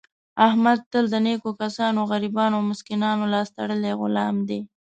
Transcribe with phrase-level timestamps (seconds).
[0.47, 4.61] احمد تل د نېکو کسانو، غریبانو او مسکینانو لاس تړلی غلام دی.